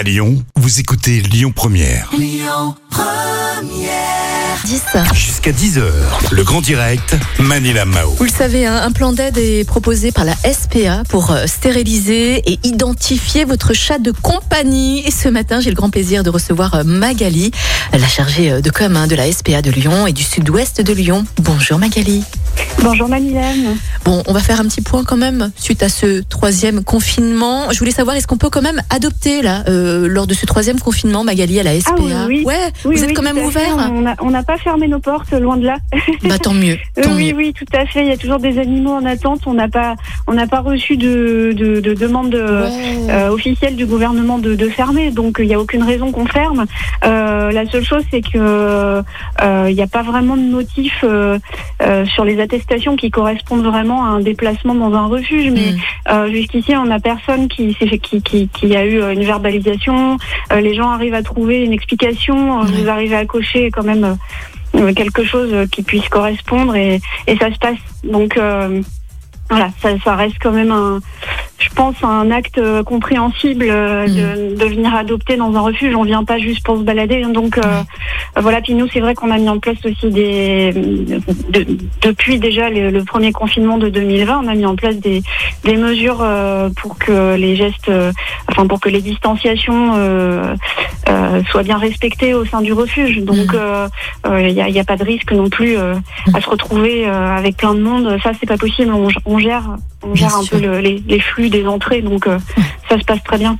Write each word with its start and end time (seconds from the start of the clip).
À 0.00 0.02
Lyon, 0.02 0.42
vous 0.56 0.80
écoutez 0.80 1.20
Lyon 1.20 1.52
Première. 1.54 2.10
10. 4.64 4.82
Jusqu'à 5.12 5.52
10h, 5.52 5.82
le 6.30 6.42
grand 6.42 6.62
direct, 6.62 7.16
Manila 7.38 7.84
Mao. 7.84 8.08
Vous 8.16 8.24
le 8.24 8.30
savez, 8.30 8.64
hein, 8.64 8.80
un 8.82 8.92
plan 8.92 9.12
d'aide 9.12 9.36
est 9.36 9.68
proposé 9.68 10.10
par 10.10 10.24
la 10.24 10.34
SPA 10.36 11.02
pour 11.06 11.32
euh, 11.32 11.44
stériliser 11.46 12.36
et 12.50 12.58
identifier 12.64 13.44
votre 13.44 13.74
chat 13.74 13.98
de 13.98 14.10
compagnie. 14.10 15.06
Et 15.06 15.10
ce 15.10 15.28
matin, 15.28 15.60
j'ai 15.60 15.68
le 15.68 15.76
grand 15.76 15.90
plaisir 15.90 16.22
de 16.22 16.30
recevoir 16.30 16.76
euh, 16.76 16.82
Magali, 16.82 17.50
la 17.92 18.08
chargée 18.08 18.52
euh, 18.52 18.60
de 18.62 18.70
com 18.70 18.96
hein, 18.96 19.06
de 19.06 19.16
la 19.16 19.30
SPA 19.30 19.60
de 19.60 19.70
Lyon 19.70 20.06
et 20.06 20.14
du 20.14 20.22
sud-ouest 20.22 20.80
de 20.80 20.94
Lyon. 20.94 21.26
Bonjour 21.42 21.78
Magali. 21.78 22.24
Bonjour 22.82 23.08
Manilène. 23.08 23.76
Bon, 24.04 24.22
on 24.26 24.32
va 24.32 24.40
faire 24.40 24.60
un 24.60 24.64
petit 24.64 24.80
point 24.80 25.04
quand 25.04 25.16
même 25.16 25.50
suite 25.56 25.82
à 25.82 25.88
ce 25.88 26.22
troisième 26.22 26.82
confinement. 26.82 27.70
Je 27.72 27.78
voulais 27.78 27.90
savoir, 27.90 28.16
est-ce 28.16 28.26
qu'on 28.26 28.38
peut 28.38 28.48
quand 28.48 28.62
même 28.62 28.80
adopter 28.88 29.42
là 29.42 29.64
euh, 29.68 30.08
lors 30.08 30.26
de 30.26 30.32
ce 30.34 30.46
troisième 30.46 30.80
confinement, 30.80 31.22
Magali, 31.22 31.60
à 31.60 31.62
la 31.62 31.78
SPA 31.78 31.92
Ah 31.98 32.00
oui, 32.26 32.38
oui. 32.38 32.44
Ouais, 32.44 32.56
Oui, 32.86 32.96
vous 32.96 33.04
êtes 33.04 33.12
quand 33.14 33.22
même 33.22 33.36
fait. 33.36 33.44
ouvert. 33.44 33.90
On 34.22 34.30
n'a 34.30 34.42
pas 34.42 34.56
fermé 34.56 34.88
nos 34.88 34.98
portes, 34.98 35.32
loin 35.32 35.56
de 35.58 35.66
là. 35.66 35.76
Bah 36.24 36.38
tant 36.38 36.54
mieux, 36.54 36.78
tant 37.02 37.14
oui, 37.14 37.32
mieux. 37.32 37.36
oui, 37.36 37.52
tout 37.52 37.66
à 37.74 37.84
fait. 37.86 38.02
Il 38.02 38.08
y 38.08 38.12
a 38.12 38.16
toujours 38.16 38.38
des 38.38 38.58
animaux 38.58 38.92
en 38.94 39.04
attente. 39.04 39.42
On 39.46 39.54
n'a 39.54 39.68
pas, 39.68 39.94
on 40.30 40.34
n'a 40.34 40.46
pas 40.46 40.60
reçu 40.60 40.96
de, 40.96 41.52
de, 41.56 41.80
de 41.80 41.92
demande 41.94 42.34
euh, 42.34 42.68
Ouais. 42.70 43.10
euh, 43.10 43.28
officielle 43.30 43.74
du 43.74 43.84
gouvernement 43.84 44.38
de, 44.38 44.54
de 44.54 44.68
fermer. 44.68 45.10
Donc 45.10 45.36
il 45.40 45.46
n'y 45.48 45.54
a 45.54 45.58
aucune 45.60 45.82
raison 45.82 46.12
qu'on 46.12 46.26
ferme. 46.26 46.66
Euh, 47.04 47.50
la 47.50 47.66
seule 47.66 47.84
chose, 47.84 48.04
c'est 48.10 48.20
que 48.20 48.38
euh, 48.38 49.02
il 49.68 49.74
n'y 49.74 49.82
a 49.82 49.86
pas 49.88 50.02
vraiment 50.02 50.36
de 50.36 50.42
motif 50.58 51.00
euh, 51.02 51.38
euh, 51.82 52.04
sur 52.06 52.24
les 52.24 52.40
attestations 52.40 52.94
qui 52.96 53.10
correspondent 53.10 53.64
vraiment 53.64 54.04
à 54.04 54.08
un 54.08 54.20
déplacement 54.20 54.74
dans 54.74 54.94
un 54.94 55.06
refuge. 55.06 55.50
Mais 55.50 55.60
Mm. 55.72 55.76
Euh, 56.12 56.28
Jusqu'ici, 56.30 56.74
on 56.76 56.86
n'a 56.86 56.98
personne 57.00 57.48
qui, 57.48 57.74
qui, 57.74 58.22
qui, 58.22 58.48
qui 58.48 58.76
a 58.76 58.84
eu 58.86 58.98
une 59.12 59.24
verbalisation. 59.24 60.16
Euh, 60.52 60.60
les 60.60 60.74
gens 60.74 60.88
arrivent 60.90 61.14
à 61.14 61.22
trouver 61.22 61.64
une 61.64 61.72
explication. 61.72 62.60
Ouais. 62.60 62.66
Vous 62.66 62.88
arrivez 62.88 63.16
à 63.16 63.26
cocher 63.26 63.70
quand 63.70 63.82
même 63.84 64.16
euh, 64.76 64.92
quelque 64.94 65.24
chose 65.24 65.52
qui 65.72 65.82
puisse 65.82 66.08
correspondre 66.08 66.76
et, 66.76 67.00
et 67.26 67.36
ça 67.36 67.52
se 67.52 67.58
passe. 67.58 67.78
Donc 68.04 68.36
euh, 68.36 68.80
voilà, 69.50 69.68
ça, 69.82 69.90
ça 70.04 70.14
reste 70.14 70.36
quand 70.40 70.52
même 70.52 70.70
un, 70.70 71.00
je 71.58 71.68
pense, 71.70 71.96
un 72.02 72.30
acte 72.30 72.58
euh, 72.58 72.82
compréhensible 72.82 73.66
euh, 73.68 74.06
de, 74.06 74.54
de 74.56 74.64
venir 74.64 74.94
adopter 74.94 75.36
dans 75.36 75.54
un 75.56 75.60
refuge. 75.60 75.94
On 75.96 76.04
vient 76.04 76.24
pas 76.24 76.38
juste 76.38 76.64
pour 76.64 76.78
se 76.78 76.82
balader. 76.82 77.22
Donc 77.22 77.58
euh, 77.58 77.62
euh, 77.62 78.40
voilà. 78.40 78.60
Puis 78.60 78.74
nous, 78.74 78.86
c'est 78.92 79.00
vrai 79.00 79.14
qu'on 79.14 79.30
a 79.30 79.38
mis 79.38 79.48
en 79.48 79.58
place 79.58 79.76
aussi 79.84 80.08
des, 80.10 80.72
de- 80.72 81.66
depuis 82.02 82.38
déjà 82.38 82.70
le, 82.70 82.90
le 82.90 83.04
premier 83.04 83.32
confinement 83.32 83.76
de 83.76 83.88
2020, 83.88 84.42
on 84.44 84.48
a 84.48 84.54
mis 84.54 84.66
en 84.66 84.76
place 84.76 84.96
des, 84.96 85.22
des 85.64 85.76
mesures 85.76 86.20
euh, 86.22 86.70
pour 86.80 86.96
que 86.98 87.34
les 87.36 87.56
gestes, 87.56 87.88
euh, 87.88 88.12
enfin 88.48 88.66
pour 88.66 88.80
que 88.80 88.88
les 88.88 89.00
distanciations 89.02 89.92
euh, 89.96 90.54
euh, 91.08 91.42
soient 91.50 91.62
bien 91.64 91.76
respectées 91.78 92.34
au 92.34 92.44
sein 92.44 92.60
du 92.62 92.72
refuge. 92.72 93.18
Donc 93.24 93.36
il 94.26 94.54
n'y 94.54 94.78
a, 94.78 94.80
a 94.80 94.84
pas 94.84 94.96
de 94.96 95.04
risque 95.04 95.32
non 95.32 95.48
plus 95.48 95.76
euh, 95.76 95.94
à 96.34 96.40
se 96.40 96.48
retrouver 96.48 97.06
euh, 97.06 97.36
avec 97.36 97.56
plein 97.56 97.74
de 97.74 97.80
monde. 97.80 98.16
Ça, 98.22 98.30
c'est 98.38 98.46
pas 98.46 98.56
possible. 98.56 98.92
On, 98.92 99.08
on 99.26 99.36
gère, 99.40 99.76
on 100.02 100.12
Bien 100.12 100.28
gère 100.28 100.36
un 100.38 100.42
sûr. 100.42 100.58
peu 100.58 100.66
le- 100.66 100.78
les, 100.80 101.02
les 101.06 101.20
flux 101.20 101.48
des 101.50 101.66
entrées, 101.66 102.02
donc 102.02 102.26
euh, 102.26 102.38
ça 102.88 102.98
se 102.98 103.04
passe 103.04 103.22
très 103.24 103.38
bien. 103.38 103.58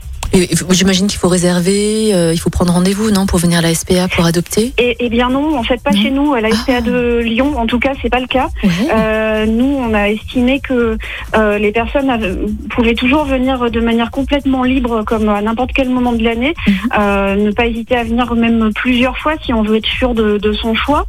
J'imagine 0.71 1.07
qu'il 1.09 1.19
faut 1.19 1.29
réserver, 1.29 2.15
euh, 2.15 2.33
il 2.33 2.39
faut 2.39 2.51
prendre 2.51 2.73
rendez-vous, 2.73 3.11
non, 3.11 3.27
pour 3.27 3.39
venir 3.39 3.59
à 3.59 3.63
la 3.63 3.75
SPA 3.75 4.07
pour 4.09 4.25
adopter 4.25 4.73
Et, 4.79 5.05
et 5.05 5.09
bien 5.09 5.29
non, 5.31 5.59
en 5.59 5.63
fait 5.63 5.83
pas 5.83 5.91
Non. 5.91 6.01
chez 6.01 6.11
nous, 6.11 6.35
à 6.35 6.41
la 6.41 6.51
SPA 6.51 6.75
Ah. 6.79 6.81
de 6.81 7.19
Lyon. 7.19 7.59
En 7.59 7.67
tout 7.67 7.79
cas, 7.81 7.93
c'est 8.01 8.09
pas 8.11 8.21
le 8.21 8.27
cas. 8.27 8.49
Euh, 8.95 9.47
nous, 9.47 9.77
on 9.79 9.93
a 9.93 10.09
estimé 10.09 10.61
que 10.61 10.97
euh, 11.37 11.59
les 11.59 11.73
personnes 11.73 12.09
avaient- 12.11 12.37
pouvaient 12.71 12.95
toujours 12.95 13.25
venir 13.25 13.71
de 13.71 13.81
manière 13.81 14.11
complètement 14.11 14.63
libre, 14.63 15.03
comme 15.05 15.29
à 15.29 15.43
n'importe 15.43 15.71
quel 15.75 15.89
moment 15.89 16.13
de 16.13 16.23
l'année. 16.23 16.55
Mhm. 16.67 17.45
Ne 17.45 17.51
pas 17.53 17.67
hésiter 17.67 17.97
à 17.97 18.05
venir 18.05 18.33
même 18.35 18.71
plusieurs 18.75 19.19
fois 19.19 19.35
si 19.45 19.53
on 19.53 19.63
veut 19.63 19.77
être 19.77 19.87
sûr 19.87 20.15
de, 20.15 20.39
de 20.39 20.53
son 20.53 20.75
choix. 20.75 21.07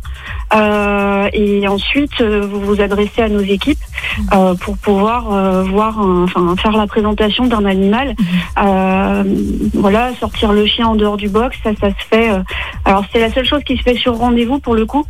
Et 1.33 1.67
ensuite, 1.67 2.22
vous 2.22 2.59
vous 2.61 2.81
adressez 2.81 3.21
à 3.21 3.30
nos 3.30 3.42
équipes 3.42 3.80
euh, 4.33 4.53
pour 4.55 4.77
pouvoir 4.77 5.30
voir, 5.64 5.99
enfin, 5.99 6.55
faire 6.58 6.71
la 6.76 6.88
présentation 6.88 7.45
d'un 7.45 7.65
animal. 7.65 8.15
Euh, 9.11 9.23
voilà, 9.73 10.14
sortir 10.16 10.54
le 10.54 10.66
chien 10.66 10.88
en 10.88 10.95
dehors 10.95 11.17
du 11.17 11.30
box, 11.30 11.58
ça, 11.64 11.72
ça 11.80 11.89
se 11.89 12.05
fait. 12.10 12.32
euh, 12.32 12.39
alors, 12.86 13.05
c'est 13.11 13.20
la 13.20 13.32
seule 13.32 13.45
chose 13.45 13.64
qui 13.64 13.77
se 13.77 13.83
fait 13.83 13.95
sur 13.95 14.16
rendez-vous 14.17 14.60
pour 14.60 14.76
le 14.76 14.86
coup. 14.86 15.05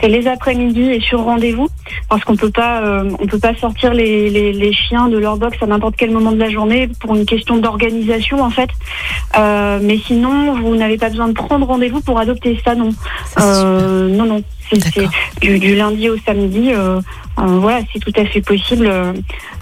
C'est 0.00 0.08
les 0.08 0.28
après-midi 0.28 0.82
et 0.82 1.00
sur 1.00 1.24
rendez-vous 1.24 1.68
parce 2.08 2.22
qu'on 2.22 2.36
peut 2.36 2.52
pas 2.52 2.82
euh, 2.82 3.10
on 3.18 3.26
peut 3.26 3.40
pas 3.40 3.56
sortir 3.56 3.92
les, 3.92 4.30
les, 4.30 4.52
les 4.52 4.72
chiens 4.72 5.08
de 5.08 5.18
leur 5.18 5.36
box 5.36 5.56
à 5.60 5.66
n'importe 5.66 5.96
quel 5.96 6.12
moment 6.12 6.30
de 6.30 6.38
la 6.38 6.48
journée 6.50 6.88
pour 7.00 7.16
une 7.16 7.26
question 7.26 7.56
d'organisation 7.56 8.40
en 8.40 8.50
fait. 8.50 8.70
Mais 9.36 9.98
sinon 10.06 10.54
vous 10.60 10.76
n'avez 10.76 10.98
pas 10.98 11.08
besoin 11.08 11.26
de 11.26 11.32
prendre 11.32 11.66
rendez-vous 11.66 12.00
pour 12.00 12.16
adopter 12.20 12.60
ça 12.64 12.76
non. 12.76 12.90
Non 13.38 14.24
non 14.24 14.42
c'est 14.70 15.08
du, 15.40 15.58
du 15.58 15.74
lundi 15.74 16.08
au 16.08 16.16
samedi 16.26 16.72
euh, 16.72 17.00
euh, 17.38 17.58
voilà 17.60 17.80
c'est 17.92 17.98
tout 17.98 18.12
à 18.16 18.24
fait 18.24 18.40
possible. 18.40 18.86
Euh, 18.86 19.12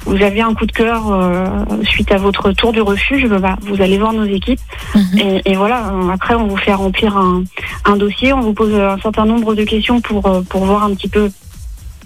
vous 0.05 0.23
avez 0.23 0.41
un 0.41 0.55
coup 0.55 0.67
de 0.67 0.73
cœur 0.73 1.13
euh, 1.13 1.47
suite 1.83 2.13
à 2.13 2.17
votre 2.17 2.53
tour 2.53 2.73
du 2.73 2.81
refuge 2.81 3.27
bah, 3.27 3.57
vous 3.63 3.83
allez 3.83 3.99
voir 3.99 4.13
nos 4.13 4.25
équipes. 4.25 4.61
Mhm. 4.95 5.19
et, 5.19 5.43
et 5.53 5.57
voilà, 5.57 5.93
après 6.13 6.35
on 6.35 6.47
vous 6.47 6.57
fait 6.57 6.75
remplir 6.75 7.17
un, 7.17 7.43
un 7.85 7.97
dossier, 7.97 8.33
on 8.33 8.41
vous 8.41 8.55
pose 8.55 8.75
un 8.75 8.99
certain 8.99 9.27
nombre 9.27 9.55
de 9.55 9.65
questions 9.65 10.01
pour, 10.01 10.23
pour 10.49 10.65
voir 10.65 10.85
un 10.85 10.95
petit 10.95 11.09
peu 11.09 11.31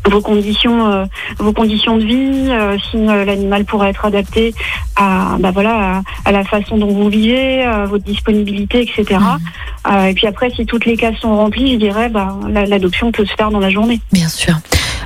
vos 0.08 0.20
conditions, 0.20 0.86
euh, 0.90 1.04
vos 1.38 1.52
conditions 1.52 1.96
de 1.98 2.04
vie, 2.04 2.48
euh, 2.50 2.76
si 2.90 2.96
euh, 2.96 3.24
l'animal 3.24 3.64
pourrait 3.64 3.90
être 3.90 4.04
adapté 4.06 4.54
à, 4.96 5.36
bah 5.38 5.50
voilà, 5.52 5.98
à, 5.98 6.02
à 6.24 6.32
la 6.32 6.44
façon 6.44 6.78
dont 6.78 6.92
vous 6.92 7.08
vivez, 7.08 7.62
à 7.62 7.86
votre 7.86 8.04
disponibilité, 8.04 8.80
etc. 8.82 9.18
Mhm. 9.20 10.08
Et 10.08 10.14
puis 10.14 10.26
après, 10.26 10.50
si 10.50 10.66
toutes 10.66 10.86
les 10.86 10.96
cases 10.96 11.16
sont 11.20 11.36
remplies, 11.36 11.74
je 11.74 11.78
dirais, 11.78 12.08
bah, 12.08 12.36
la- 12.48 12.66
l'adoption 12.66 13.12
peut 13.12 13.24
se 13.26 13.34
faire 13.34 13.50
dans 13.50 13.60
la 13.60 13.70
journée. 13.70 14.00
Bien 14.12 14.28
sûr. 14.28 14.54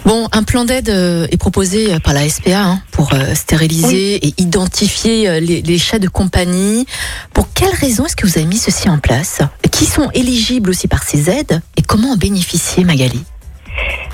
Bon, 0.04 0.28
un 0.32 0.42
plan 0.42 0.64
d'aide 0.66 0.90
est 0.90 1.36
proposé 1.38 1.98
par 2.00 2.12
la 2.12 2.28
SPA 2.28 2.60
hein, 2.60 2.80
pour 2.90 3.10
stériliser 3.34 4.26
et 4.26 4.34
identifier 4.38 5.40
les, 5.40 5.62
les 5.62 5.78
chats 5.78 5.98
de 5.98 6.08
compagnie. 6.08 6.84
Pour 7.32 7.48
quelles 7.54 7.74
raisons 7.74 8.04
est-ce 8.04 8.16
que 8.16 8.26
vous 8.26 8.36
avez 8.36 8.46
mis 8.46 8.58
ceci 8.58 8.88
en 8.90 8.98
place? 8.98 9.40
Qui 9.72 9.86
sont 9.86 10.10
éligibles 10.12 10.70
aussi 10.70 10.88
par 10.88 11.02
ces 11.04 11.30
aides? 11.30 11.62
Et 11.76 11.82
comment 11.82 12.12
en 12.12 12.16
bénéficier, 12.16 12.84
Magali? 12.84 13.22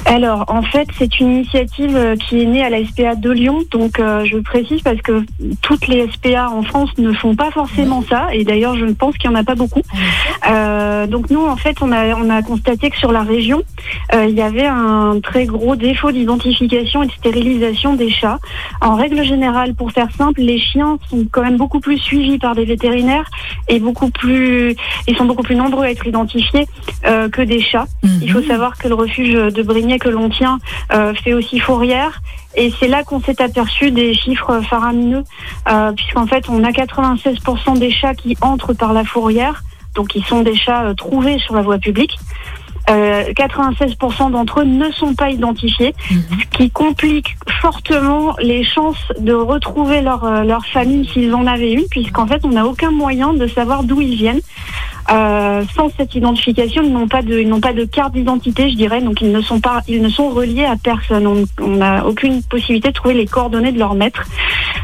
Alors, 0.06 0.44
en 0.48 0.62
fait, 0.62 0.88
c'est 0.98 1.20
une 1.20 1.30
initiative 1.30 1.94
euh, 1.94 2.16
qui 2.16 2.40
est 2.42 2.44
née 2.46 2.64
à 2.64 2.70
la 2.70 2.84
SPA 2.84 3.14
de 3.14 3.30
Lyon. 3.30 3.60
Donc, 3.70 4.00
euh, 4.00 4.24
je 4.24 4.38
précise 4.38 4.80
parce 4.82 5.00
que 5.02 5.24
toutes 5.62 5.86
les 5.88 6.08
SPA 6.10 6.50
en 6.50 6.62
France 6.62 6.90
ne 6.98 7.12
font 7.12 7.36
pas 7.36 7.50
forcément 7.50 8.02
ça. 8.08 8.28
Et 8.32 8.44
d'ailleurs, 8.44 8.76
je 8.76 8.86
pense 8.86 9.16
qu'il 9.18 9.30
n'y 9.30 9.36
en 9.36 9.38
a 9.38 9.44
pas 9.44 9.54
beaucoup. 9.54 9.82
Euh, 10.48 11.06
donc, 11.06 11.30
nous, 11.30 11.44
en 11.44 11.56
fait, 11.56 11.76
on 11.82 11.92
a, 11.92 12.14
on 12.16 12.28
a 12.30 12.42
constaté 12.42 12.90
que 12.90 12.96
sur 12.98 13.12
la 13.12 13.22
région, 13.22 13.62
euh, 14.14 14.24
il 14.28 14.34
y 14.34 14.42
avait 14.42 14.66
un 14.66 15.20
très 15.22 15.44
gros 15.46 15.76
défaut 15.76 16.10
d'identification 16.10 17.02
et 17.02 17.06
de 17.06 17.12
stérilisation 17.12 17.94
des 17.94 18.10
chats. 18.10 18.38
En 18.80 18.94
règle 18.96 19.22
générale, 19.22 19.74
pour 19.74 19.92
faire 19.92 20.08
simple, 20.16 20.40
les 20.40 20.58
chiens 20.58 20.98
sont 21.08 21.24
quand 21.30 21.42
même 21.42 21.56
beaucoup 21.58 21.80
plus 21.80 21.98
suivis 21.98 22.38
par 22.38 22.54
des 22.54 22.64
vétérinaires 22.64 23.28
et 23.68 23.78
beaucoup 23.78 24.10
plus, 24.10 24.74
ils 25.06 25.16
sont 25.16 25.26
beaucoup 25.26 25.42
plus 25.42 25.56
nombreux 25.56 25.84
à 25.84 25.90
être 25.90 26.06
identifiés 26.06 26.66
euh, 27.06 27.28
que 27.28 27.42
des 27.42 27.60
chats. 27.60 27.86
Il 28.22 28.30
faut 28.32 28.40
Mhm. 28.40 28.46
savoir 28.46 28.78
que 28.78 28.88
le 28.88 28.94
refuge 28.94 29.32
de 29.34 29.62
Que 29.98 30.08
l'on 30.08 30.28
tient 30.28 30.58
euh, 30.92 31.14
fait 31.14 31.32
aussi 31.32 31.58
fourrière. 31.58 32.20
Et 32.56 32.72
c'est 32.78 32.88
là 32.88 33.04
qu'on 33.04 33.20
s'est 33.20 33.40
aperçu 33.40 33.90
des 33.90 34.12
chiffres 34.14 34.60
faramineux, 34.62 35.24
euh, 35.68 35.92
puisqu'en 35.92 36.26
fait, 36.26 36.48
on 36.48 36.64
a 36.64 36.70
96% 36.72 37.78
des 37.78 37.90
chats 37.92 38.14
qui 38.14 38.36
entrent 38.40 38.72
par 38.72 38.92
la 38.92 39.04
fourrière, 39.04 39.62
donc 39.94 40.14
ils 40.16 40.24
sont 40.24 40.42
des 40.42 40.56
chats 40.56 40.84
euh, 40.86 40.94
trouvés 40.94 41.38
sur 41.38 41.54
la 41.54 41.62
voie 41.62 41.78
publique. 41.78 42.18
Euh, 42.88 43.32
96% 43.34 44.32
d'entre 44.32 44.60
eux 44.60 44.64
ne 44.64 44.90
sont 44.90 45.14
pas 45.14 45.30
identifiés, 45.30 45.94
Mhm. 46.10 46.22
ce 46.40 46.56
qui 46.58 46.70
complique 46.70 47.36
fortement 47.60 48.34
les 48.40 48.64
chances 48.64 49.12
de 49.20 49.32
retrouver 49.32 50.00
leur, 50.00 50.44
leur 50.44 50.66
famille 50.66 51.08
s'ils 51.12 51.32
en 51.34 51.46
avaient 51.46 51.72
une, 51.72 51.86
puisqu'en 51.88 52.26
fait, 52.26 52.44
on 52.44 52.48
n'a 52.48 52.66
aucun 52.66 52.90
moyen 52.90 53.32
de 53.32 53.46
savoir 53.46 53.84
d'où 53.84 54.00
ils 54.00 54.16
viennent. 54.16 54.40
Euh, 55.12 55.64
sans 55.74 55.90
cette 55.96 56.14
identification, 56.14 56.82
ils 56.82 56.92
n'ont 56.92 57.08
pas 57.08 57.22
de, 57.22 57.38
ils 57.38 57.48
n'ont 57.48 57.60
pas 57.60 57.72
de 57.72 57.84
carte 57.84 58.12
d'identité, 58.12 58.70
je 58.70 58.76
dirais, 58.76 59.00
donc 59.00 59.20
ils 59.20 59.32
ne 59.32 59.40
sont 59.40 59.60
pas, 59.60 59.82
ils 59.88 60.00
ne 60.02 60.08
sont 60.08 60.28
reliés 60.28 60.64
à 60.64 60.76
personne. 60.76 61.46
On 61.60 61.66
n'a 61.66 62.06
aucune 62.06 62.42
possibilité 62.42 62.88
de 62.88 62.94
trouver 62.94 63.14
les 63.14 63.26
coordonnées 63.26 63.72
de 63.72 63.78
leur 63.78 63.94
maître. 63.94 64.22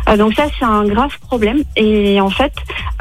Euh, 0.08 0.16
donc 0.16 0.34
ça, 0.34 0.46
c'est 0.58 0.64
un 0.64 0.84
grave 0.84 1.16
problème. 1.20 1.62
Et 1.76 2.20
en 2.20 2.30
fait, 2.30 2.52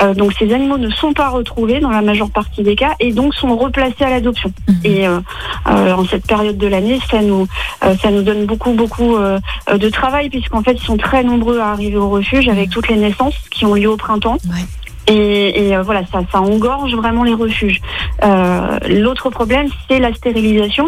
euh, 0.02 0.14
donc 0.14 0.34
ces 0.34 0.54
animaux 0.54 0.78
ne 0.78 0.90
sont 0.90 1.14
pas 1.14 1.30
retrouvés 1.30 1.80
dans 1.80 1.90
la 1.90 2.02
majeure 2.02 2.30
partie 2.30 2.64
des 2.64 2.76
cas 2.76 2.94
et 3.00 3.12
donc 3.12 3.34
sont 3.34 3.56
replacés 3.56 4.04
à 4.04 4.10
l'adoption. 4.10 4.52
Mhm. 4.68 4.76
Et 4.84 5.08
euh, 5.08 5.20
euh, 5.68 5.94
en 5.94 6.06
cette 6.06 6.28
période 6.28 6.58
de 6.58 6.68
l'année, 6.68 7.00
ça 7.10 7.22
nous, 7.22 7.48
euh, 7.84 7.96
ça 7.98 8.12
nous 8.12 8.22
donne 8.22 8.46
beaucoup, 8.46 8.72
beaucoup 8.72 9.16
de 9.16 9.90
travail 9.90 10.30
puisqu'en 10.30 10.62
fait, 10.62 10.74
ils 10.74 10.86
sont 10.86 10.98
très 10.98 11.24
nombreux 11.24 11.60
à 11.60 11.70
arriver 11.70 11.98
au 11.98 12.10
refuge 12.10 12.48
avec 12.50 12.70
toutes 12.70 12.88
les 12.88 12.98
naissances 12.98 13.36
qui 13.50 13.66
ont 13.66 13.74
lieu 13.74 13.90
au 13.90 13.98
printemps. 13.98 14.38
Ouais. 14.46 14.66
Et, 15.08 15.76
euh, 15.76 15.84
voilà, 15.84 16.02
ça, 16.12 16.22
ça 16.32 16.42
engorge 16.42 16.96
vraiment 16.96 17.24
les 17.24 17.34
refuges. 17.34 17.82
Euh, 18.24 18.80
L'autre 18.90 19.30
problème, 19.30 19.68
c'est 19.88 20.00
la 20.00 20.14
stérilisation. 20.14 20.88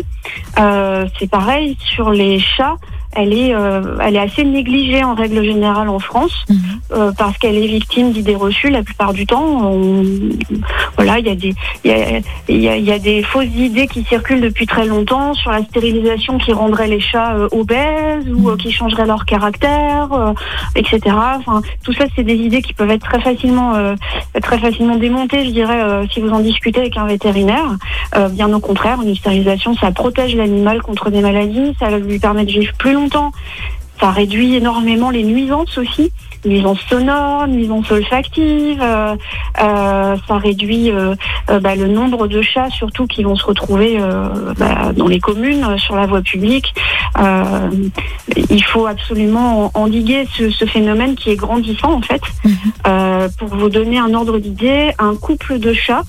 Euh, 0.60 1.06
c'est 1.20 1.30
pareil 1.30 1.78
sur 1.80 2.10
les 2.10 2.40
chats. 2.40 2.76
Elle 3.18 3.34
est, 3.34 3.54
euh, 3.54 3.98
elle 4.02 4.16
est 4.16 4.20
assez 4.20 4.44
négligée 4.44 5.04
en 5.04 5.16
règle 5.16 5.44
générale 5.44 5.90
en 5.90 6.00
France 6.00 6.46
Mhm. 6.50 6.58
euh, 6.94 7.12
parce 7.18 7.38
qu'elle 7.38 7.58
est 7.58 7.68
victime 7.68 8.12
d'idées 8.12 8.36
reçues 8.36 8.70
la 8.70 8.84
plupart 8.84 9.12
du 9.14 9.26
temps. 9.26 9.72
On- 9.72 10.30
voilà, 10.96 11.20
il 11.20 11.28
y 11.28 11.30
a 11.30 11.36
des, 11.36 11.54
il 11.84 11.92
y 11.92 11.94
a, 11.94 12.20
y 12.50 12.68
a- 12.70 12.78
il 12.78 12.86
y 12.86 12.92
a 12.92 13.00
des 13.00 13.24
fausses 13.24 13.54
idées 13.56 13.88
qui 13.88 14.04
circulent 14.04 14.42
depuis 14.42 14.66
très 14.68 14.86
longtemps 14.86 15.34
sur 15.34 15.52
la 15.52 15.64
stérilisation 15.64 16.38
qui 16.38 16.54
rendrait 16.54 16.88
les 16.88 17.00
chats 17.00 17.36
euh, 17.36 17.48
obèses 17.52 18.28
ou 18.32 18.56
qui 18.56 18.72
changerait 18.72 19.06
leur 19.06 19.26
caractère, 19.26 20.08
etc. 20.76 21.00
Enfin, 21.40 21.62
tout 21.84 21.94
ça, 21.94 22.06
c'est 22.16 22.24
des 22.24 22.36
idées 22.36 22.62
qui 22.62 22.74
peuvent 22.74 22.92
être 22.92 23.04
très 23.08 23.20
facilement, 23.22 23.74
très 24.42 24.60
facilement 24.60 24.96
démontées, 24.96 25.46
je 25.46 25.52
dirais, 25.52 26.08
si 26.12 26.20
vous 26.22 26.30
en 26.30 26.40
discutez 26.40 26.82
avec 26.82 26.98
un 26.98 27.06
vétérinaire. 27.08 27.66
Bien 28.32 28.52
au 28.54 28.60
contraire, 28.60 29.00
une 29.04 29.16
stérilisation, 29.16 29.76
ça 29.76 29.92
protège 29.92 30.36
l'animal 30.36 30.82
contre 30.82 31.10
des 31.10 31.22
maladies, 31.22 31.74
ça 31.80 31.90
lui 31.98 32.20
permet 32.20 32.46
de 32.46 32.52
vivre 32.52 32.74
plus 32.78 32.94
longtemps. 32.94 33.07
Ça 34.00 34.12
réduit 34.12 34.56
énormément 34.56 35.10
les 35.10 35.24
nuisances 35.24 35.76
aussi, 35.80 36.12
nuisances 36.46 36.82
sonores, 36.88 37.48
nuisances 37.48 37.92
olfactives. 37.92 38.80
euh, 38.82 39.16
euh, 39.60 40.16
ça 40.28 40.38
réduit 40.38 40.92
euh, 40.92 41.16
bah, 41.48 41.76
le 41.76 41.88
nombre 41.88 42.28
de 42.28 42.42
chats 42.44 42.70
surtout 42.70 43.08
qui 43.08 43.24
vont 43.24 43.36
se 43.36 43.46
retrouver 43.46 43.98
bah, 44.58 44.92
dans 44.96 45.08
les 45.08 45.20
communes, 45.20 45.78
sur 45.80 45.96
la 45.96 46.06
voie 46.06 46.22
publique. 46.22 46.76
Il 48.50 48.64
faut 48.64 48.86
absolument 48.86 49.72
endiguer 49.74 50.28
ce, 50.38 50.52
ce 50.52 50.66
phénomène 50.66 51.16
qui 51.16 51.32
est 51.32 51.36
grandissant 51.36 51.94
en 51.94 52.02
fait. 52.02 52.22
Mhm. 52.46 53.30
Pour 53.40 53.50
vous 53.50 53.70
donner 53.70 53.98
un 53.98 54.14
ordre 54.14 54.38
d'idée, 54.38 54.92
un 55.00 55.16
couple 55.16 55.58
de 55.58 55.74
chats 55.74 56.04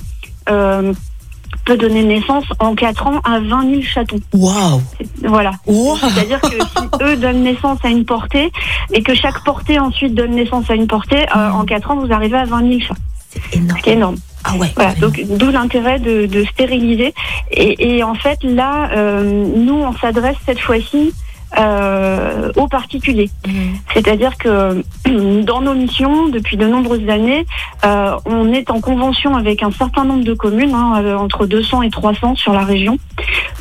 peut 1.69 1.76
donner 1.76 2.03
naissance 2.03 2.47
en 2.61 2.75
4 2.75 3.06
ans 3.06 3.20
à 3.25 3.41
20 3.41 3.70
000 3.70 3.82
chatons. 3.82 4.20
Waouh 4.32 4.81
Voilà. 5.23 5.53
C'est-à-dire 5.67 6.41
que 6.41 6.49
si 6.49 7.03
eux 7.03 7.17
donnent 7.17 7.43
naissance 7.43 7.79
à 7.85 7.88
une 7.88 8.06
portée 8.06 8.50
et 8.91 9.03
que 9.03 9.15
chaque 9.15 9.44
portée 9.44 9.79
ensuite 9.79 10.15
donne 10.15 10.31
naissance 10.31 10.70
à 10.70 10.75
une 10.75 10.87
portée, 10.87 11.26
euh, 11.37 11.50
en 11.50 11.67
4 11.67 11.91
ans, 11.91 11.97
vous 11.97 12.11
arrivez 12.11 12.38
à 12.38 12.47
20 12.47 12.69
000 12.69 12.81
chats. 12.81 12.94
C'est 13.29 13.56
énorme. 13.59 13.76
Ce 13.76 13.82
qui 13.82 13.91
est 13.91 13.93
énorme. 13.93 14.17
Ah 14.44 14.56
ouais. 14.56 14.73
Voilà, 14.76 14.94
donc 14.94 15.23
d'où 15.29 15.50
l'intérêt 15.50 15.99
de, 15.99 16.25
de 16.25 16.44
stériliser. 16.44 17.12
Et, 17.50 17.97
et 17.97 18.03
en 18.03 18.14
fait, 18.14 18.43
là, 18.43 18.88
euh, 18.93 19.47
nous, 19.55 19.75
on 19.75 19.93
s'adresse 19.93 20.37
cette 20.47 20.61
fois-ci 20.61 21.12
euh, 21.56 22.53
aux 22.56 22.69
particuliers. 22.69 23.31
Mhm. 23.47 23.77
C'est-à-dire 23.95 24.37
que 24.37 24.83
dans 25.43 25.61
nos 25.61 25.75
missions, 25.75 26.29
depuis 26.29 26.56
de 26.56 26.67
nombreuses 26.67 27.09
années, 27.09 27.47
euh, 27.85 28.17
on 28.27 28.53
est 28.53 28.71
en 28.71 28.81
convention 28.81 29.37
avec 29.37 29.62
un 29.62 29.71
certain 29.71 30.05
nombre 30.05 30.25
de 30.25 30.35
communes, 30.35 30.75
hein, 30.75 31.00
euh, 31.03 31.17
entre 31.17 31.47
200 31.47 31.83
et 31.83 31.91
300 31.91 32.35
sur 32.37 32.53
la 32.53 32.65
région, 32.65 32.99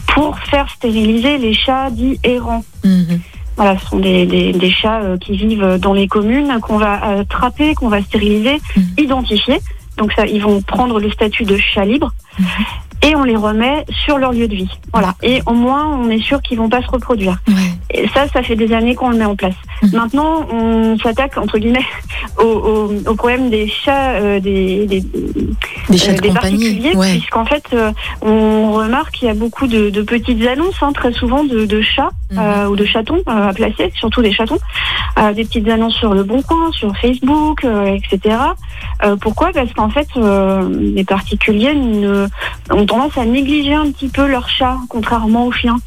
pour 0.07 0.38
faire 0.39 0.69
stériliser 0.69 1.38
les 1.38 1.54
chats 1.54 1.89
dits 1.92 2.19
errants. 2.24 2.63
Mhm. 2.84 3.19
Voilà, 3.56 3.78
ce 3.80 3.88
sont 3.88 4.00
des, 4.00 4.25
des, 4.25 4.51
des 4.54 4.69
chats 4.72 5.01
euh, 5.01 5.18
qui 5.18 5.36
vivent 5.36 5.78
dans 5.80 5.94
les 5.94 6.07
communes, 6.07 6.60
qu'on 6.62 6.78
va 6.78 6.94
attraper, 7.19 7.74
qu'on 7.74 7.89
va 7.89 8.01
stériliser, 8.01 8.60
Mhm. 8.75 8.84
identifier. 8.98 9.60
Donc 9.98 10.13
ça, 10.13 10.28
ils 10.28 10.42
vont 10.42 10.62
prendre 10.62 11.00
le 11.00 11.10
statut 11.10 11.44
de 11.44 11.57
chat 11.57 11.84
libre. 11.86 12.12
Et 13.03 13.15
on 13.15 13.23
les 13.23 13.35
remet 13.35 13.85
sur 14.05 14.17
leur 14.17 14.31
lieu 14.31 14.47
de 14.47 14.55
vie. 14.55 14.79
Voilà. 14.91 15.15
Et 15.21 15.41
au 15.45 15.53
moins, 15.53 15.85
on 15.85 16.09
est 16.09 16.21
sûr 16.21 16.41
qu'ils 16.41 16.57
vont 16.57 16.69
pas 16.69 16.81
se 16.81 16.88
reproduire. 16.88 17.38
Ouais. 17.47 17.53
Et 17.91 18.07
ça, 18.09 18.27
ça 18.27 18.41
fait 18.41 18.55
des 18.55 18.73
années 18.73 18.95
qu'on 18.95 19.09
le 19.09 19.17
met 19.17 19.25
en 19.25 19.35
place. 19.35 19.55
Maintenant, 19.94 20.45
on 20.51 20.97
s'attaque 21.00 21.38
entre 21.38 21.57
guillemets 21.59 21.85
au, 22.39 22.44
au, 22.44 22.94
au 23.09 23.15
problème 23.15 23.50
des 23.50 23.68
chats, 23.68 24.12
euh, 24.12 24.39
des, 24.39 24.85
des, 24.88 25.01
Des 25.89 25.97
chats 25.97 26.12
euh, 26.12 26.15
de 26.15 26.21
des 26.21 26.27
compagnie. 26.29 26.57
particuliers, 26.57 26.95
Ouais. 26.95 27.12
puisqu'en 27.12 27.45
fait, 27.45 27.63
euh, 27.74 27.91
on 28.21 28.74
remarque 28.74 29.12
qu'il 29.15 29.27
y 29.27 29.31
a 29.31 29.33
beaucoup 29.33 29.68
de, 29.68 29.89
de 29.89 30.01
petites 30.01 30.45
annonces, 30.47 30.81
hein, 30.81 30.91
très 30.94 31.13
souvent 31.13 31.44
de, 31.44 31.65
de 31.65 31.81
chats 31.81 32.09
euh, 32.38 32.68
ou 32.68 32.75
de 32.75 32.85
chatons 32.85 33.21
euh, 33.27 33.50
à 33.50 33.53
placer, 33.53 33.91
surtout 33.95 34.21
des 34.21 34.31
chatons, 34.31 34.57
Euh, 35.19 35.33
des 35.33 35.45
petites 35.45 35.68
annonces 35.68 35.95
sur 35.95 36.13
le 36.13 36.24
Bon 36.24 36.41
Coin, 36.44 36.71
sur 36.74 36.95
Facebook, 36.97 37.65
euh, 37.65 37.95
etc. 37.97 38.35
Euh, 39.03 39.15
pourquoi? 39.15 39.51
Parce 39.51 39.71
qu'en 39.74 39.89
fait, 39.89 40.07
euh, 40.15 40.62
les 40.95 41.03
particuliers 41.03 41.74
ne, 41.74 42.27
ont 42.71 42.85
tendance 42.85 43.18
à 43.18 43.25
négliger 43.25 43.74
un 43.74 43.89
petit 43.91 44.09
peu 44.09 44.27
leur 44.27 44.47
chat, 44.47 44.77
contrairement 44.89 45.45
aux 45.47 45.51
chiens. 45.51 45.77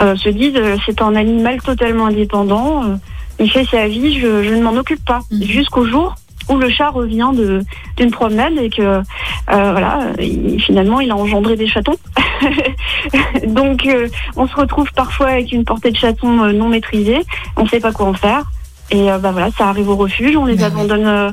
Euh, 0.00 0.14
se 0.16 0.28
disent 0.28 0.54
euh, 0.56 0.76
c'est 0.86 1.02
un 1.02 1.16
animal 1.16 1.60
totalement 1.62 2.06
indépendant, 2.06 2.84
euh, 2.84 2.94
il 3.38 3.50
fait 3.50 3.64
sa 3.66 3.86
vie, 3.88 4.18
je, 4.20 4.42
je 4.42 4.54
ne 4.54 4.62
m'en 4.62 4.74
occupe 4.76 5.04
pas. 5.04 5.20
Mhm. 5.30 5.42
Jusqu'au 5.42 5.84
jour 5.86 6.14
où 6.48 6.56
le 6.58 6.68
chat 6.70 6.90
revient 6.90 7.30
de 7.34 7.62
d'une 7.96 8.10
promenade 8.12 8.52
et 8.58 8.70
que 8.70 8.80
euh, 8.82 9.02
voilà, 9.48 10.12
il- 10.20 10.60
finalement 10.62 11.00
il 11.00 11.10
a 11.10 11.16
engendré 11.16 11.56
des 11.56 11.66
chatons. 11.66 11.96
Donc 13.46 13.86
euh, 13.86 14.08
on 14.36 14.46
se 14.46 14.54
retrouve 14.54 14.90
parfois 14.94 15.28
avec 15.28 15.52
une 15.52 15.64
portée 15.64 15.90
de 15.90 15.96
chatons 15.96 16.44
euh, 16.44 16.52
non 16.52 16.68
maîtrisée, 16.68 17.22
on 17.56 17.64
ne 17.64 17.68
sait 17.68 17.80
pas 17.80 17.92
quoi 17.92 18.06
en 18.06 18.14
faire. 18.14 18.44
Et 18.92 19.10
euh, 19.10 19.18
bah 19.18 19.32
voilà, 19.32 19.50
ça 19.50 19.68
arrive 19.68 19.88
au 19.88 19.96
refuge, 19.96 20.36
on 20.36 20.44
les 20.44 20.56
Bah 20.56 20.66
abandonne, 20.66 21.06
euh, 21.06 21.30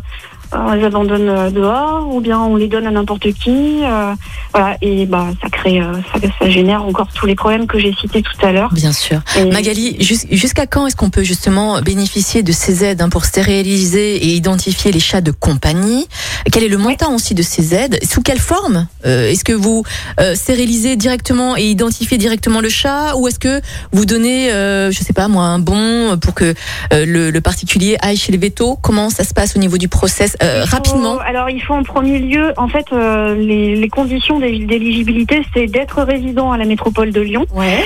on 0.56 0.74
les 0.74 0.84
abandonne 0.84 1.30
euh, 1.30 1.50
dehors, 1.50 2.08
ou 2.14 2.22
bien 2.22 2.40
on 2.40 2.56
les 2.56 2.68
donne 2.68 2.88
à 2.88 2.92
n'importe 2.92 3.32
qui. 3.34 3.80
euh, 3.84 4.14
voilà, 4.54 4.78
et 4.82 5.06
bah 5.08 5.28
ça 5.42 5.50
crée, 5.50 5.82
euh, 5.82 5.94
ça, 6.14 6.20
ça 6.40 6.50
génère 6.50 6.84
encore 6.86 7.08
tous 7.14 7.26
les 7.26 7.36
problèmes 7.36 7.66
que 7.68 7.80
j'ai 7.80 7.94
cités 8.00 8.22
tout 8.22 8.46
à 8.46 8.52
l'heure. 8.52 8.72
Bien 8.74 8.92
sûr. 8.92 9.20
Et- 9.38 9.46
Magali, 9.46 9.98
jus- 10.00 10.28
jusqu'à 10.32 10.68
quand 10.68 10.86
est-ce 10.88 10.96
qu'on 10.96 11.10
peut 11.10 11.24
justement 11.24 11.82
bénéficier 11.82 12.44
de 12.44 12.52
ces 12.52 12.84
aides 12.84 13.02
hein, 13.02 13.10
pour 13.10 13.26
stériliser 13.26 14.16
et 14.18 14.28
identifier 14.36 14.92
les 14.92 15.00
chats 15.00 15.22
de 15.22 15.32
compagnie? 15.32 16.08
Quel 16.52 16.64
est 16.64 16.68
le 16.68 16.78
montant 16.78 17.16
aussi 17.16 17.34
de 17.34 17.42
ces 17.42 17.74
aides? 17.74 17.98
Sous 18.04 18.22
quelle 18.22 18.40
forme? 18.40 18.88
Euh, 19.06 19.30
Est-ce 19.32 19.44
que 19.44 19.54
vous 19.54 19.84
euh, 20.20 20.36
stérilisez 20.36 20.96
directement 20.96 21.58
et 21.58 21.64
identifiez 21.64 22.18
directement 22.18 22.62
le 22.62 22.70
chat 22.70 23.16
ou 23.18 23.28
est-ce 23.28 23.40
que 23.40 23.62
vous 23.92 24.06
donnez, 24.06 24.52
euh, 24.52 24.92
je 24.92 25.00
sais 25.04 25.14
pas 25.14 25.28
moi, 25.28 25.44
un 25.46 25.60
bon 25.60 26.18
pour 26.18 26.34
que 26.36 26.54
euh, 26.94 27.06
le, 27.06 27.32
le 27.32 27.42
particulier 27.42 27.98
aille 28.02 28.18
chez 28.18 28.32
les 28.32 28.38
vétos 28.38 28.78
Comment 28.82 29.10
ça 29.10 29.24
se 29.24 29.34
passe 29.34 29.56
au 29.56 29.60
niveau 29.60 29.78
du 29.78 29.88
process 29.88 30.36
Euh, 30.44 30.64
Rapidement. 30.66 31.18
alors, 31.20 31.50
il 31.50 31.62
faut 31.62 31.74
en 31.74 31.84
premier 31.84 32.20
lieu, 32.20 32.54
en 32.58 32.68
fait, 32.68 32.86
euh, 32.92 33.34
les, 33.36 33.76
les 33.76 33.90
conditions 33.90 34.40
d'é- 34.40 34.66
d'éligibilité, 34.66 35.42
c'est 35.54 35.68
d'être 35.68 36.02
résident 36.04 36.52
à 36.52 36.58
la 36.58 36.66
métropole 36.66 37.12
de 37.12 37.22
Lyon, 37.22 37.46
Ouais. 37.56 37.84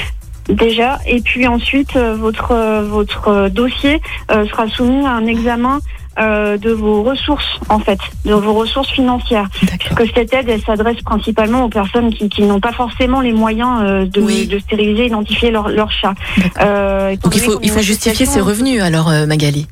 déjà, 0.50 1.00
et 1.06 1.22
puis 1.22 1.46
ensuite, 1.48 1.96
euh, 1.96 2.16
votre, 2.16 2.54
votre 2.88 3.50
dossier 3.50 4.02
sera 4.30 4.68
soumis 4.68 5.06
à 5.06 5.12
un 5.12 5.26
examen 5.26 5.80
euh, 6.20 6.58
de 6.58 6.72
vos 6.72 7.04
ressources, 7.04 7.60
en 7.70 7.78
fait, 7.78 8.00
de 8.26 8.34
vos 8.34 8.54
ressources 8.54 8.90
financières. 8.90 9.48
D'accord. 9.62 9.96
Que 9.98 10.04
cette 10.16 10.34
aide, 10.34 10.50
elle 10.50 10.62
s'adresse 10.64 11.00
principalement 11.04 11.64
aux 11.66 11.70
personnes 11.70 12.12
qui, 12.12 12.28
qui 12.28 12.42
n'ont 12.42 12.60
pas 12.60 12.72
forcément 12.72 13.22
les 13.22 13.34
moyens 13.34 13.82
euh, 13.84 14.06
de, 14.06 14.22
Oui. 14.22 14.48
de 14.48 14.58
stériliser, 14.58 15.06
identifier 15.06 15.52
leur, 15.52 15.70
leur 15.70 15.92
chat. 15.92 16.16
Euh, 16.60 17.16
Donc 17.22 17.36
il 17.36 17.42
faut 17.42 17.60
il 17.62 17.70
faut 17.70 17.82
justifier 17.82 18.26
ses 18.26 18.42
revenus 18.42 18.82
alors 18.82 19.12
Magali? 19.28 19.68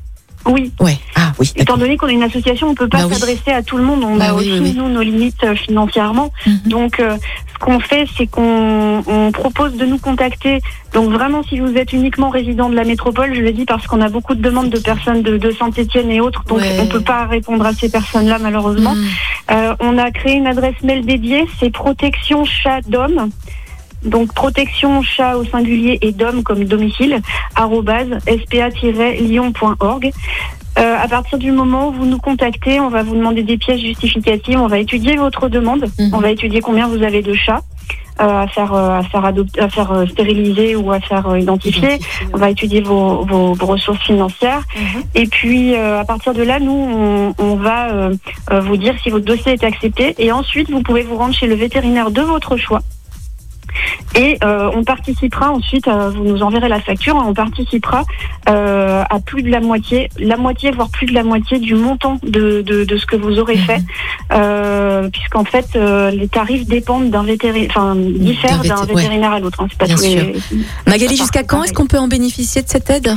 Oui, 0.48 0.70
Ouais. 0.78 0.96
Oui. 1.38 1.52
Étant 1.56 1.76
donné 1.76 1.96
qu'on 1.96 2.08
est 2.08 2.14
une 2.14 2.22
association, 2.22 2.68
on 2.68 2.74
peut 2.74 2.88
pas 2.88 2.98
Bah 2.98 3.06
oui. 3.08 3.14
s'adresser 3.14 3.50
à 3.52 3.62
tout 3.62 3.76
le 3.76 3.82
monde. 3.84 4.02
On 4.04 4.16
Bah 4.16 4.30
a 4.30 4.34
oui, 4.34 4.50
aussi 4.58 4.74
nous 4.74 4.88
nos 4.88 5.02
limites 5.02 5.44
euh, 5.44 5.54
financièrement. 5.54 6.32
Mhm. 6.46 6.58
Donc, 6.66 6.98
euh, 7.00 7.16
ce 7.52 7.58
qu'on 7.58 7.78
fait, 7.78 8.06
c'est 8.16 8.26
qu'on 8.26 9.02
on 9.06 9.32
propose 9.32 9.76
de 9.76 9.84
nous 9.84 9.98
contacter. 9.98 10.60
Donc, 10.94 11.10
vraiment, 11.10 11.42
si 11.42 11.58
vous 11.60 11.76
êtes 11.76 11.92
uniquement 11.92 12.30
résident 12.30 12.68
de 12.70 12.74
la 12.74 12.84
métropole, 12.84 13.34
je 13.34 13.40
le 13.42 13.52
dis 13.52 13.66
parce 13.66 13.86
qu'on 13.86 14.00
a 14.00 14.08
beaucoup 14.08 14.34
de 14.34 14.40
demandes 14.40 14.70
de 14.70 14.78
personnes 14.78 15.22
de, 15.22 15.36
de 15.36 15.50
Saint-Étienne 15.50 16.10
et 16.10 16.20
autres. 16.20 16.42
Donc, 16.44 16.58
Ouais. 16.60 16.78
on 16.80 16.86
peut 16.86 17.00
pas 17.02 17.26
répondre 17.26 17.66
à 17.66 17.72
ces 17.74 17.90
personnes-là 17.90 18.38
malheureusement. 18.38 18.94
Mhm. 18.94 19.04
Euh, 19.50 19.74
on 19.80 19.98
a 19.98 20.10
créé 20.10 20.34
une 20.36 20.46
adresse 20.46 20.80
mail 20.82 21.04
dédiée, 21.04 21.44
c'est 21.60 21.70
protection 21.70 22.44
chat 22.44 22.80
d'homme. 22.88 23.30
Donc 24.04 24.32
protection 24.34 25.02
chat 25.02 25.36
au 25.36 25.44
singulier 25.44 25.98
et 26.00 26.12
d'homme 26.12 26.42
comme 26.44 26.64
domicile, 26.64 27.20
arrobase 27.56 28.18
spa-lyon.org. 28.26 30.12
Euh, 30.78 30.96
à 31.02 31.08
partir 31.08 31.38
du 31.38 31.52
moment 31.52 31.88
où 31.88 31.92
vous 31.92 32.06
nous 32.06 32.18
contactez, 32.18 32.80
on 32.80 32.88
va 32.90 33.02
vous 33.02 33.14
demander 33.14 33.42
des 33.42 33.56
pièces 33.56 33.80
justificatives, 33.80 34.58
on 34.60 34.66
va 34.66 34.78
étudier 34.78 35.16
votre 35.16 35.48
demande, 35.48 35.86
Mhm. 35.98 36.10
on 36.14 36.18
va 36.18 36.30
étudier 36.30 36.60
combien 36.60 36.86
vous 36.86 37.02
avez 37.02 37.22
de 37.22 37.32
chats 37.34 37.62
euh, 38.20 38.42
à 38.44 38.46
faire 38.46 38.72
euh, 38.74 38.98
à 38.98 39.02
faire 39.02 39.24
adopter, 39.26 39.60
à 39.60 39.68
faire 39.68 39.92
euh, 39.92 40.06
stériliser 40.06 40.74
ou 40.76 40.90
à 40.90 41.00
faire 41.00 41.36
identifier. 41.36 41.98
On 42.32 42.38
va 42.38 42.50
étudier 42.50 42.80
vos, 42.80 43.24
vos, 43.24 43.52
vos 43.54 43.66
ressources 43.66 44.00
financières. 44.04 44.62
Mhm. 44.76 45.02
Et 45.14 45.26
puis, 45.26 45.74
euh, 45.74 46.00
à 46.00 46.04
partir 46.04 46.32
de 46.34 46.42
là, 46.42 46.58
nous, 46.58 46.72
on, 46.72 47.34
on 47.38 47.54
va 47.56 47.90
euh, 47.90 48.14
euh, 48.52 48.60
vous 48.60 48.76
dire 48.78 48.94
si 49.02 49.10
votre 49.10 49.24
dossier 49.26 49.52
est 49.52 49.64
accepté. 49.64 50.14
Et 50.18 50.32
ensuite, 50.32 50.70
vous 50.70 50.82
pouvez 50.82 51.02
vous 51.02 51.16
rendre 51.16 51.34
chez 51.34 51.46
le 51.46 51.54
vétérinaire 51.56 52.10
de 52.10 52.22
votre 52.22 52.56
choix. 52.56 52.80
Et 54.14 54.38
euh, 54.44 54.70
on 54.74 54.82
participera 54.84 55.50
ensuite, 55.50 55.88
euh, 55.88 56.10
vous 56.10 56.24
nous 56.24 56.42
enverrez 56.42 56.68
la 56.68 56.80
facture, 56.80 57.16
on 57.16 57.34
participera 57.34 58.04
euh, 58.48 59.02
à 59.08 59.20
plus 59.20 59.42
de 59.42 59.50
la 59.50 59.60
moitié, 59.60 60.08
la 60.18 60.36
moitié, 60.36 60.70
voire 60.70 60.88
plus 60.90 61.06
de 61.06 61.12
la 61.14 61.22
moitié 61.22 61.58
du 61.58 61.74
montant 61.74 62.18
de, 62.22 62.62
de, 62.62 62.84
de 62.84 62.96
ce 62.96 63.04
que 63.06 63.16
vous 63.16 63.38
aurez 63.38 63.56
fait, 63.56 63.82
euh, 64.32 65.08
puisqu'en 65.10 65.44
fait, 65.44 65.66
euh, 65.76 66.10
les 66.10 66.28
tarifs 66.28 66.66
dépendent 66.66 67.10
d'un 67.10 67.22
vétérinaire, 67.22 67.70
enfin, 67.70 67.94
diffèrent 67.96 68.62
vété- 68.62 68.68
d'un 68.68 68.80
ouais. 68.86 68.94
vétérinaire 68.94 69.32
à 69.32 69.40
l'autre. 69.40 69.60
hein. 69.62 69.66
C'est 69.70 69.78
pas 69.78 69.86
Bien 69.86 69.96
tous 69.96 70.02
les- 70.02 70.34
Magali, 70.86 71.16
jusqu'à 71.16 71.42
quand 71.42 71.62
est-ce 71.64 71.72
qu'on 71.72 71.86
peut 71.86 71.98
en 71.98 72.08
bénéficier 72.08 72.62
de 72.62 72.68
cette 72.68 72.88
aide 72.90 73.14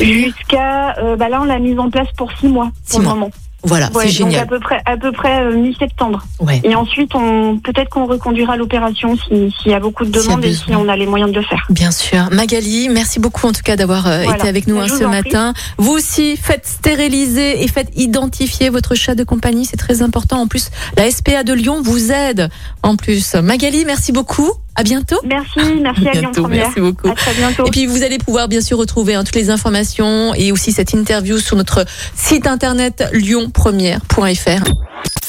Jusqu'à, 0.00 0.96
euh, 0.98 1.16
bah 1.16 1.28
là, 1.28 1.40
on 1.42 1.44
l'a 1.44 1.58
mise 1.58 1.78
en 1.78 1.90
place 1.90 2.08
pour 2.16 2.30
six 2.32 2.48
mois 2.48 2.70
Six 2.84 2.92
pour 2.96 3.00
mois. 3.02 3.12
le 3.14 3.18
moment. 3.20 3.30
Voilà, 3.64 3.86
Ouais, 3.92 4.06
c'est 4.08 4.20
donc 4.20 4.30
génial. 4.30 4.42
à 4.42 4.46
peu 4.46 4.60
près, 4.60 4.80
à 4.86 4.96
peu 4.96 5.10
près 5.10 5.40
euh, 5.42 5.56
mi-septembre. 5.56 6.22
Ouais. 6.38 6.60
Et 6.62 6.76
ensuite, 6.76 7.14
on 7.16 7.58
peut-être 7.58 7.88
qu'on 7.90 8.06
reconduira 8.06 8.56
l'opération 8.56 9.16
si- 9.16 9.52
s'il 9.60 9.72
y 9.72 9.74
a 9.74 9.80
beaucoup 9.80 10.04
de 10.04 10.10
demandes 10.12 10.44
et 10.44 10.54
si 10.54 10.74
on 10.76 10.88
a 10.88 10.96
les 10.96 11.06
moyens 11.06 11.32
de 11.32 11.40
le 11.40 11.44
faire. 11.44 11.66
Bien 11.70 11.90
sûr. 11.90 12.28
Magali, 12.30 12.88
merci 12.88 13.18
beaucoup 13.18 13.46
en 13.48 13.52
tout 13.52 13.62
cas 13.64 13.74
d'avoir 13.76 14.06
euh, 14.06 14.22
Voilà. 14.22 14.38
été 14.38 14.48
avec 14.48 14.68
nous 14.68 14.78
hein, 14.78 14.86
ce 14.88 15.02
prie. 15.02 15.06
matin. 15.06 15.54
Vous 15.76 15.90
aussi, 15.92 16.36
faites 16.36 16.66
stériliser 16.66 17.62
et 17.64 17.68
faites 17.68 17.90
identifier 17.96 18.68
votre 18.70 18.94
chat 18.94 19.14
de 19.16 19.24
compagnie, 19.24 19.64
c'est 19.66 19.76
très 19.76 20.02
important. 20.02 20.40
En 20.40 20.46
plus, 20.46 20.70
la 20.96 21.10
SPA 21.10 21.42
de 21.42 21.52
Lyon 21.52 21.80
vous 21.82 22.12
aide. 22.12 22.50
En 22.84 22.94
plus, 22.96 23.34
Magali, 23.34 23.84
merci 23.84 24.12
beaucoup. 24.12 24.50
À 24.78 24.84
bientôt. 24.84 25.16
Merci, 25.24 25.74
merci 25.82 26.06
à 26.06 26.12
Lyon 26.12 26.20
bientôt. 26.20 26.42
Première. 26.42 26.66
Merci 26.66 26.80
beaucoup. 26.80 27.08
À 27.08 27.14
très 27.16 27.34
bientôt. 27.34 27.66
Et 27.66 27.70
puis 27.70 27.86
vous 27.86 28.04
allez 28.04 28.18
pouvoir 28.18 28.46
bien 28.46 28.60
sûr 28.60 28.78
retrouver 28.78 29.16
hein, 29.16 29.24
toutes 29.24 29.34
les 29.34 29.50
informations 29.50 30.34
et 30.34 30.52
aussi 30.52 30.70
cette 30.70 30.92
interview 30.92 31.40
sur 31.40 31.56
notre 31.56 31.84
site 32.14 32.46
internet 32.46 33.04
lyonpremière.fr. 33.12 34.70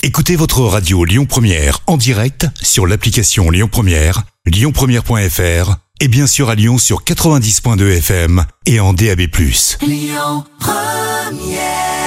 Écoutez 0.04 0.36
votre 0.36 0.62
radio 0.62 1.04
Lyon 1.04 1.26
Première 1.26 1.80
en 1.88 1.98
direct 1.98 2.46
sur 2.62 2.86
l'application 2.86 3.50
Lyon 3.50 3.70
Première, 3.72 4.22
lyonpremière.fr 4.46 5.78
et 6.00 6.08
bien 6.08 6.28
sûr 6.28 6.52
à 6.52 6.56
Lyon 6.56 6.78
sur 6.78 7.04
90.2 7.04 7.98
FM 7.98 8.46
et 8.68 8.80
en 8.80 8.94
DAB+. 8.94 9.22
Lyon 9.82 10.44
Première 10.60 11.99